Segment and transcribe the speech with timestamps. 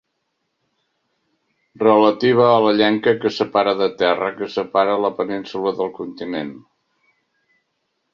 [1.81, 6.51] Relativa a la llenca que separa de terra que separa la península del continent.